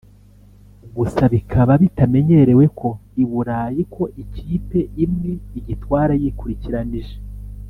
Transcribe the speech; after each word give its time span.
gusa 0.95 1.23
bikaba 1.33 1.73
bitamenyerewe 1.83 2.65
ko 2.79 2.89
i 3.23 3.25
Burayi 3.29 3.81
ko 3.95 4.03
ikipe 4.23 4.79
imwe 5.03 5.31
igitwara 5.59 6.13
yikurikiranije 6.23 7.15